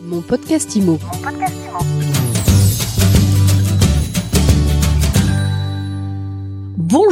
[0.00, 0.98] Mon podcast IMO.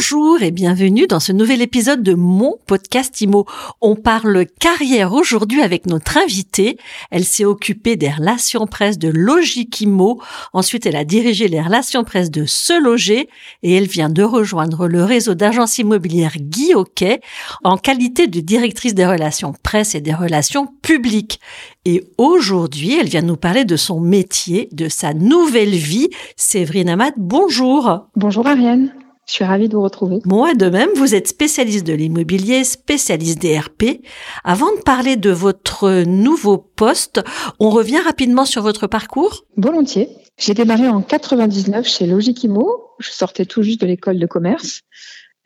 [0.09, 3.45] Bonjour et bienvenue dans ce nouvel épisode de mon podcast IMO.
[3.81, 6.79] On parle carrière aujourd'hui avec notre invitée.
[7.10, 10.21] Elle s'est occupée des relations presse de Logique IMO.
[10.53, 13.29] Ensuite, elle a dirigé les relations presse de Se Loger
[13.65, 17.20] et elle vient de rejoindre le réseau d'agences immobilières Guy Hockey
[17.65, 21.41] en qualité de directrice des relations presse et des relations publiques.
[21.84, 26.11] Et aujourd'hui, elle vient nous parler de son métier, de sa nouvelle vie.
[26.37, 28.07] Séverine Amat, bonjour.
[28.15, 28.93] Bonjour Ariane.
[29.27, 30.21] Je suis ravie de vous retrouver.
[30.25, 34.01] Moi de même, vous êtes spécialiste de l'immobilier, spécialiste des RP.
[34.45, 37.21] Avant de parler de votre nouveau poste,
[37.59, 40.09] on revient rapidement sur votre parcours Volontiers.
[40.39, 42.69] J'ai démarré en 99 chez Logikimo.
[43.01, 44.83] Je sortais tout juste de l'école de commerce.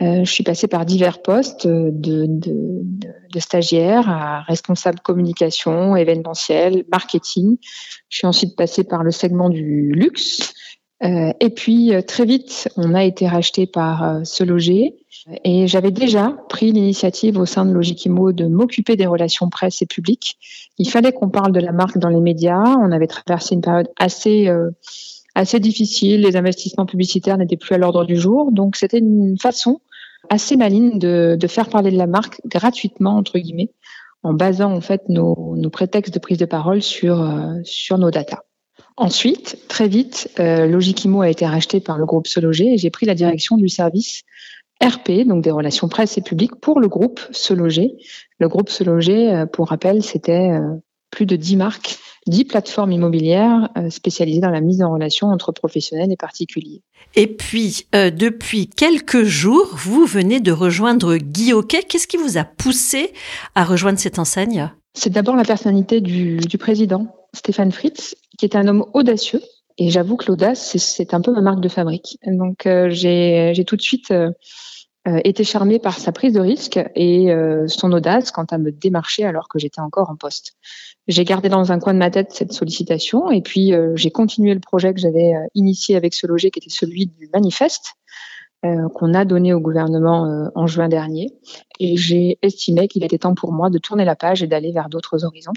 [0.02, 5.94] Euh, je suis passée par divers postes de, de, de, de, stagiaire à responsable communication,
[5.94, 7.58] événementiel, marketing.
[8.08, 10.54] Je suis ensuite passée par le segment du luxe
[11.02, 14.96] et puis euh, très vite, on a été racheté par euh, Se Loger.
[15.44, 19.86] Et j'avais déjà pris l'initiative au sein de Logikimo de m'occuper des relations presse et
[19.86, 20.36] publiques.
[20.78, 22.64] Il fallait qu'on parle de la marque dans les médias.
[22.78, 24.48] On avait traversé une période assez
[25.34, 26.22] assez difficile.
[26.22, 28.50] Les investissements publicitaires n'étaient plus à l'ordre du jour.
[28.50, 29.80] Donc c'était une façon
[30.30, 33.70] assez maligne de, de, faire parler de la marque gratuitement entre guillemets,
[34.22, 37.24] en basant en fait nos, nos prétextes de prise de parole sur
[37.62, 38.42] sur nos datas.
[38.96, 43.06] Ensuite, très vite, euh, Logikimo a été racheté par le groupe Sologer et j'ai pris
[43.06, 44.22] la direction du service
[44.82, 47.92] RP, donc des relations presse et publiques, pour le groupe Sologer.
[48.38, 50.76] Le groupe Sologer, euh, pour rappel, c'était euh,
[51.10, 55.52] plus de 10 marques, 10 plateformes immobilières euh, spécialisées dans la mise en relation entre
[55.52, 56.82] professionnels et particuliers.
[57.14, 61.82] Et puis, euh, depuis quelques jours, vous venez de rejoindre Guy Hockey.
[61.82, 63.12] Qu'est-ce qui vous a poussé
[63.54, 64.70] à rejoindre cette enseigne?
[64.94, 69.42] C'est d'abord la personnalité du, du président, Stéphane Fritz, qui est un homme audacieux.
[69.78, 72.18] Et j'avoue que l'audace, c'est un peu ma marque de fabrique.
[72.26, 74.30] Donc euh, j'ai tout de suite euh,
[75.08, 78.70] euh, été charmée par sa prise de risque et euh, son audace quant à me
[78.70, 80.54] démarcher alors que j'étais encore en poste.
[81.06, 84.52] J'ai gardé dans un coin de ma tête cette sollicitation et puis euh, j'ai continué
[84.54, 87.94] le projet que j'avais initié avec ce loger, qui était celui du manifeste.
[88.62, 91.28] qu'on a donné au gouvernement en juin dernier.
[91.78, 94.90] Et j'ai estimé qu'il était temps pour moi de tourner la page et d'aller vers
[94.90, 95.54] d'autres horizons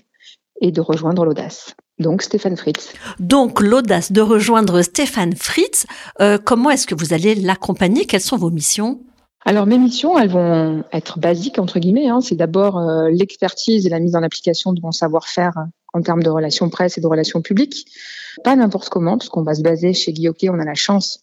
[0.62, 1.76] et de rejoindre l'audace.
[2.00, 2.94] Donc Stéphane Fritz.
[3.20, 5.86] Donc l'audace de rejoindre Stéphane Fritz.
[6.22, 8.06] Euh, comment est-ce que vous allez l'accompagner?
[8.06, 9.02] Quelles sont vos missions?
[9.46, 12.08] Alors mes missions, elles vont être basiques entre guillemets.
[12.08, 12.22] Hein.
[12.22, 15.54] C'est d'abord euh, l'expertise et la mise en application de mon savoir-faire
[15.94, 17.86] en termes de relations presse et de relations publiques.
[18.44, 21.20] Pas n'importe comment, parce qu'on va se baser chez Guy On a la chance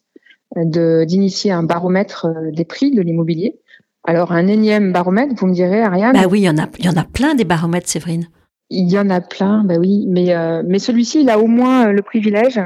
[0.56, 3.60] euh, de d'initier un baromètre euh, des prix de l'immobilier.
[4.04, 6.12] Alors un énième baromètre, vous me direz, Ariane?
[6.14, 8.28] Bah oui, il y en a, il y en a plein des baromètres, Séverine.
[8.70, 11.88] Il y en a plein, bah oui, mais euh, mais celui-ci, il a au moins
[11.88, 12.60] euh, le privilège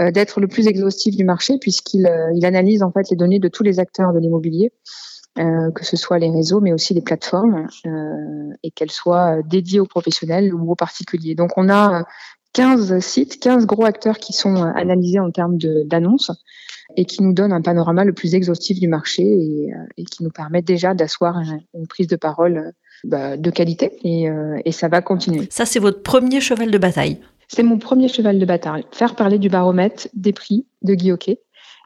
[0.00, 3.48] euh, d'être le plus exhaustif du marché puisqu'il il analyse en fait les données de
[3.48, 4.72] tous les acteurs de l'immobilier,
[5.36, 7.66] que ce soit les réseaux, mais aussi les plateformes,
[8.62, 11.34] et qu'elles soient dédiées aux professionnels ou aux particuliers.
[11.34, 12.04] Donc on a
[12.52, 16.30] 15 sites, 15 gros acteurs qui sont analysés en termes d'annonces
[16.96, 20.62] et qui nous donnent un panorama le plus exhaustif du marché et, qui nous permet
[20.62, 21.36] déjà d'asseoir
[21.74, 22.72] une prise de parole
[23.04, 25.46] bah, de qualité et, euh, et, ça va continuer.
[25.50, 28.84] Ça, c'est votre premier cheval de bataille C'est mon premier cheval de bataille.
[28.92, 31.40] Faire parler du baromètre, des prix de Guy Hockey,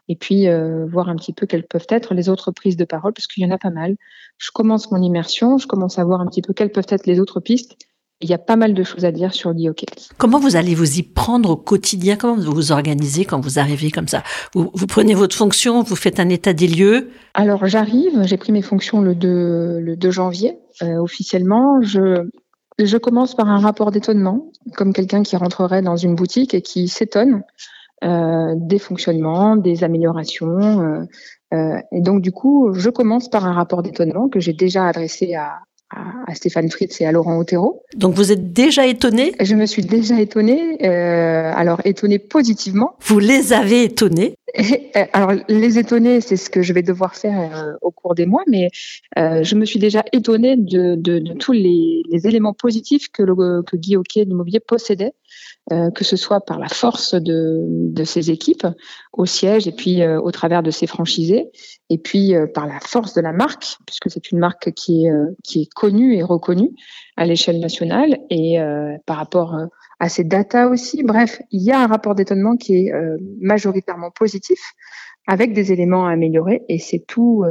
[0.07, 3.13] et puis euh, voir un petit peu quelles peuvent être les autres prises de parole,
[3.13, 3.95] parce qu'il y en a pas mal.
[4.37, 7.19] Je commence mon immersion, je commence à voir un petit peu quelles peuvent être les
[7.19, 7.77] autres pistes,
[8.21, 9.85] il y a pas mal de choses à dire sur Guy Hockey.
[10.17, 12.17] Comment vous allez vous y prendre au quotidien?
[12.17, 14.23] Comment vous vous organisez quand vous arrivez comme ça?
[14.53, 17.09] Vous, vous, prenez votre fonction, vous faites un état des lieux?
[17.33, 21.81] Alors j'arrive, j'ai pris mes fonctions le 2, le 2 janvier euh, officiellement.
[21.81, 22.27] Je,
[22.77, 26.87] je commence par un rapport d'étonnement, comme quelqu'un qui rentrerait dans une boutique et qui
[26.87, 27.43] s'étonne
[28.03, 30.81] euh, des fonctionnements, des améliorations.
[30.81, 31.03] Euh,
[31.53, 35.35] euh, et donc du coup, je commence par un rapport d'étonnement que j'ai déjà adressé
[35.35, 37.83] à, à, Stéphane Fritz et à Laurent Otero.
[37.95, 42.93] Donc vous êtes déjà étonné Je me suis déjà étonnée, euh, alors étonnée positivement.
[43.01, 44.35] Vous les avez étonnés?
[44.57, 48.25] Euh, Alors les étonner, c'est ce que je vais devoir faire euh, au cours des
[48.25, 48.69] mois, mais
[49.17, 53.23] euh, je me suis déjà étonnée de, de, de tous les, les, éléments positifs que,
[53.23, 55.13] le, que Guy Hockey l'immobilier possédait.
[55.71, 58.65] Euh, que ce soit par la force de, de ses équipes
[59.13, 61.51] au siège et puis euh, au travers de ses franchisés,
[61.91, 65.11] et puis euh, par la force de la marque, puisque c'est une marque qui est,
[65.43, 66.71] qui est connue et reconnue
[67.17, 68.57] à l'échelle nationale, et
[69.05, 69.55] par rapport
[69.99, 71.03] à ses data aussi.
[71.03, 72.93] Bref, il y a un rapport d'étonnement qui est
[73.39, 74.59] majoritairement positif
[75.27, 77.43] avec des éléments à améliorer et c'est tout,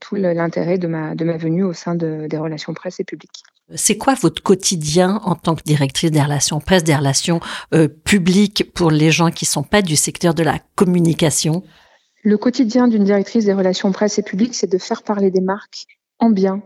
[0.00, 3.42] tout l'intérêt de ma, de ma venue au sein de, des relations presse et publiques.
[3.74, 7.40] C'est quoi votre quotidien en tant que directrice des relations presse, des relations
[7.72, 11.62] euh, publiques pour les gens qui sont pas du secteur de la communication?
[12.22, 15.86] Le quotidien d'une directrice des relations presse et publiques, c'est de faire parler des marques
[16.18, 16.62] en bien,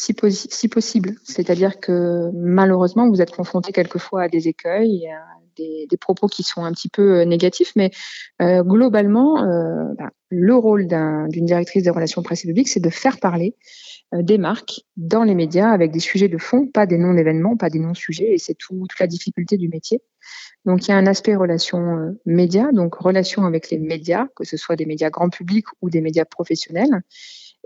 [0.00, 0.14] si,
[0.50, 1.14] si possible.
[1.24, 6.64] C'est-à-dire que malheureusement, vous êtes confronté quelquefois à des écueils, à des, propos qui sont
[6.64, 7.90] un petit peu euh, négatifs, mais
[8.40, 12.90] euh, globalement, euh, bah, le rôle d'une directrice des relations presse et publiques, c'est de
[12.90, 13.54] faire parler
[14.12, 17.70] des marques dans les médias avec des sujets de fond, pas des noms d'événements, pas
[17.70, 20.02] des noms sujets, et c'est tout, toute la difficulté du métier.
[20.64, 24.56] Donc il y a un aspect relation média, donc relation avec les médias, que ce
[24.56, 27.02] soit des médias grand public ou des médias professionnels.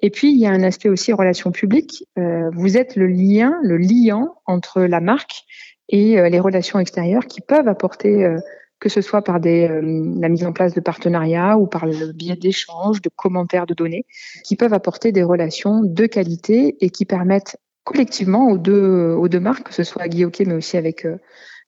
[0.03, 2.05] Et puis il y a un aspect aussi relation publique.
[2.19, 5.45] Euh, vous êtes le lien, le liant entre la marque
[5.89, 8.39] et euh, les relations extérieures qui peuvent apporter euh,
[8.85, 9.81] que ce soit par des, euh,
[10.21, 14.05] la mise en place de partenariats ou par le biais d'échanges, de commentaires de données,
[14.45, 19.41] qui peuvent apporter des relations de qualité et qui permettent collectivement aux deux, aux deux
[19.41, 21.17] marques, que ce soit à Guy mais aussi avec euh,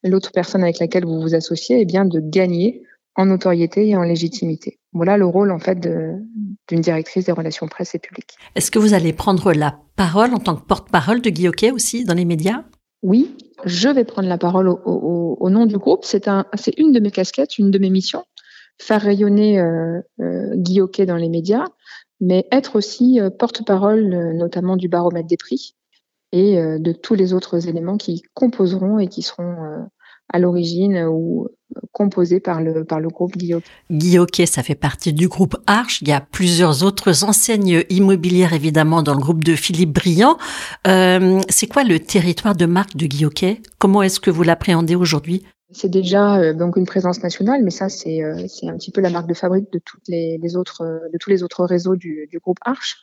[0.03, 2.83] l'autre personne avec laquelle vous vous associez, eh bien de gagner
[3.15, 4.79] en notoriété et en légitimité.
[4.97, 8.37] Voilà le rôle en fait d'une directrice des relations presse et publiques.
[8.55, 12.15] Est-ce que vous allez prendre la parole en tant que porte-parole de Guy aussi dans
[12.15, 12.65] les médias?
[13.03, 16.05] Oui, je vais prendre la parole au, au, au nom du groupe.
[16.05, 18.25] C'est un, c'est une de mes casquettes, une de mes missions,
[18.81, 21.67] faire rayonner euh, euh, Guy dans les médias,
[22.21, 25.77] mais être aussi euh, porte-parole, euh, notamment du baromètre des prix
[26.33, 29.87] et euh, de tous les autres éléments qui composeront et qui seront
[30.33, 31.49] à l'origine ou
[31.93, 33.61] composé par le, par le groupe Guillaume.
[33.91, 36.01] Guillaume, ça fait partie du groupe Arche.
[36.01, 40.39] Il y a plusieurs autres enseignes immobilières, évidemment, dans le groupe de Philippe Briand.
[40.87, 43.27] Euh, c'est quoi le territoire de marque de Guillaume
[43.79, 45.43] Comment est-ce que vous l'appréhendez aujourd'hui?
[45.71, 49.11] C'est déjà euh, donc une présence nationale, mais ça c'est euh, un petit peu la
[49.11, 50.83] marque de fabrique de toutes les, les autres
[51.13, 52.97] de tous les autres réseaux du, du groupe Arche.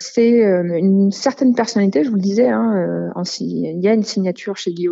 [0.00, 2.48] C'est euh, une certaine personnalité, je vous le disais.
[2.48, 4.86] Hein, euh, il y a une signature chez Guy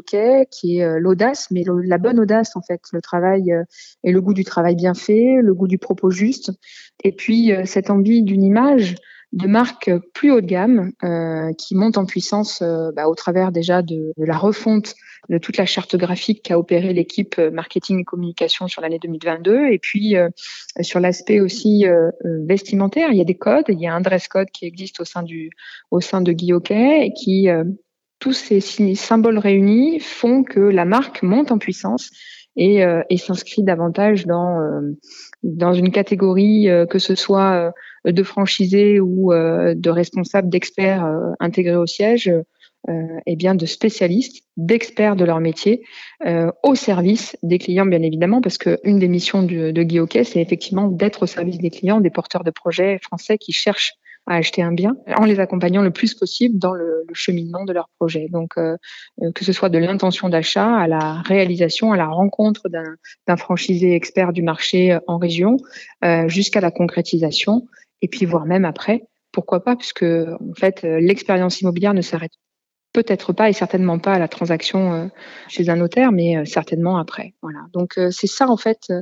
[0.51, 3.55] qui est euh, l'audace, mais la bonne audace en fait, le travail
[4.03, 6.51] et le goût du travail bien fait, le goût du propos juste,
[7.05, 8.97] et puis cette envie d'une image
[9.33, 13.51] de marque plus haut de gamme euh, qui monte en puissance euh, bah, au travers
[13.51, 14.95] déjà de, la refonte
[15.29, 19.79] de toute la charte graphique qu'a opéré l'équipe marketing et communication sur l'année 2022 et
[19.79, 20.29] puis euh,
[20.81, 21.85] sur l'aspect aussi
[22.25, 23.65] vestimentaire il y a des codes.
[23.69, 25.51] Il y a un dress code qui existe au sein du
[25.91, 27.49] au sein de Guy et qui
[28.21, 32.11] tous ces symboles réunis font que la marque monte en puissance
[32.57, 34.61] et, et s'inscrit davantage dans
[35.43, 37.73] dans une catégorie que ce soit
[38.13, 42.33] de franchisés ou euh, de responsables, d'experts euh, intégrés au siège,
[42.89, 42.93] euh,
[43.27, 45.83] eh bien de spécialistes, d'experts de leur métier
[46.63, 51.25] au service des clients, bien évidemment, parce qu'une des missions de, Guy c'est effectivement d'être
[51.25, 53.95] au service des clients, des porteurs de projets français qui cherchent
[54.29, 57.73] à acheter un bien, en les accompagnant le plus possible dans le, le cheminement de
[57.73, 58.29] leur projet.
[58.31, 63.95] Donc, que ce soit de l'intention d'achat à la réalisation, à la rencontre d'un franchisé
[63.95, 65.59] expert du marché en région,
[66.05, 67.67] euh, jusqu'à la concrétisation
[68.03, 69.03] et puis voire même après.
[69.33, 72.33] Pourquoi pas, puisque en fait euh, l'expérience immobilière ne s'arrête
[72.93, 75.07] peut-être pas et certainement pas à la transaction euh,
[75.49, 77.35] chez un notaire, mais euh, certainement après.
[77.43, 77.61] Voilà.
[77.75, 78.93] Donc c'est ça en fait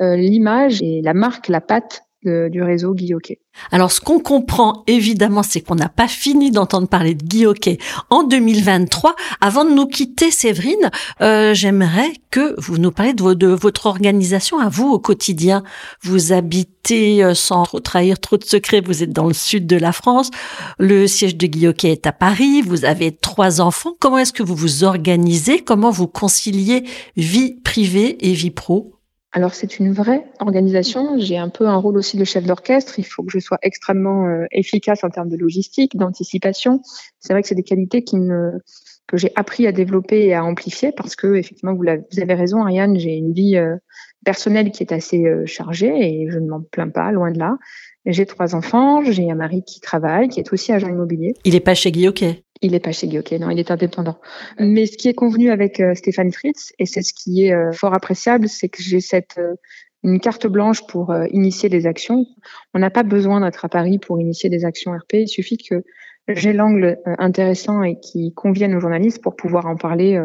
[0.00, 2.94] l'image et la marque, la patte du réseau
[3.70, 7.46] Alors, ce qu'on comprend évidemment, c'est qu'on n'a pas fini d'entendre parler de Guy
[8.10, 9.14] en 2023.
[9.40, 10.90] Avant de nous quitter, Séverine,
[11.20, 15.62] euh, j'aimerais que vous nous parliez de, de, votre organisation à vous au quotidien.
[16.02, 18.80] Vous habitez euh, sans trop trahir trop de secrets.
[18.80, 20.30] Vous êtes dans le sud de la France.
[20.78, 22.62] Le siège de Guy est à Paris.
[22.62, 23.94] Vous avez trois enfants.
[24.00, 25.60] Comment est-ce que vous vous organisez?
[25.60, 26.84] Comment vous conciliez
[27.16, 28.95] vie privée et vie pro?
[29.36, 31.18] Alors c'est une vraie organisation.
[31.18, 32.98] J'ai un peu un rôle aussi de chef d'orchestre.
[32.98, 36.80] Il faut que je sois extrêmement euh, efficace en termes de logistique, d'anticipation.
[37.20, 38.52] C'est vrai que c'est des qualités qui me,
[39.06, 42.98] que j'ai appris à développer et à amplifier parce que effectivement vous, avez raison Ariane,
[42.98, 43.76] j'ai une vie euh,
[44.24, 47.58] personnelle qui est assez euh, chargée et je ne m'en plains pas, loin de là.
[48.06, 51.34] J'ai trois enfants, j'ai un mari qui travaille, qui est aussi agent immobilier.
[51.44, 52.08] Il n'est pas chez Guy
[52.62, 54.18] il n'est pas chez Guy, non, il est indépendant.
[54.58, 57.72] Mais ce qui est convenu avec euh, Stéphane Fritz, et c'est ce qui est euh,
[57.72, 59.54] fort appréciable, c'est que j'ai cette euh,
[60.02, 62.26] une carte blanche pour initier des actions.
[62.74, 65.14] On n'a pas besoin d'être à Paris pour initier des actions RP.
[65.14, 65.82] Il suffit que
[66.28, 70.20] j'ai l'angle intéressant et qui convienne aux journalistes pour pouvoir en parler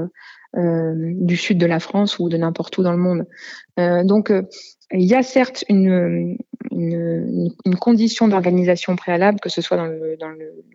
[0.53, 3.25] du sud de la France ou de n'importe où dans le monde.
[4.05, 4.31] donc,
[4.93, 6.37] il y a certes une,
[7.79, 10.17] condition d'organisation préalable, que ce soit dans le,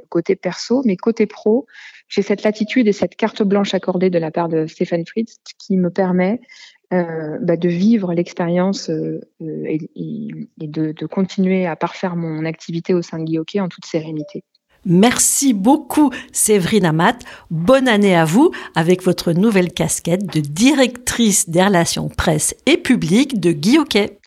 [0.08, 1.66] côté perso, mais côté pro,
[2.08, 5.76] j'ai cette latitude et cette carte blanche accordée de la part de Stéphane Fritz qui
[5.76, 6.40] me permet
[6.92, 9.80] euh, bah, de vivre l'expérience euh, et,
[10.58, 14.44] de, continuer à parfaire mon activité au sein de Guy en toute sérénité.
[14.86, 17.18] Merci beaucoup Séverine Amat.
[17.50, 23.40] Bonne année à vous avec votre nouvelle casquette de directrice des relations presse et publiques
[23.40, 23.78] de Guy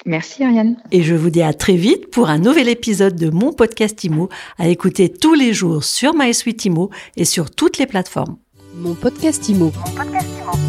[0.06, 0.76] Merci Ariane.
[0.92, 4.28] Et je vous dis à très vite pour un nouvel épisode de mon podcast IMO
[4.58, 8.38] à écouter tous les jours sur MySuite IMO et sur toutes les plateformes.
[8.76, 9.72] Mon podcast IMO.
[9.76, 10.69] Mon podcast IMO.